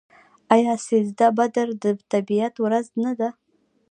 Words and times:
آیا 0.55 0.73
سیزده 0.87 1.27
بدر 1.37 1.67
د 1.83 1.85
طبیعت 2.11 2.53
ورځ 2.65 2.85
نه 3.03 3.11
ده؟ 3.19 3.29